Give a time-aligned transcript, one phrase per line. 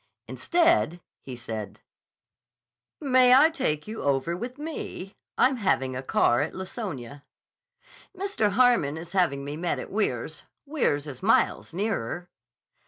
[0.27, 1.79] Instead he said:
[2.99, 5.15] "May I take you over with me?
[5.37, 7.23] I'm having a car at Laconia."
[8.17, 8.53] "Mr.
[8.53, 10.41] Harmon is having me met at Weirs.
[10.65, 12.29] Weirs is miles nearer."